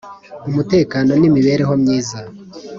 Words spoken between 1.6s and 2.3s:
myiza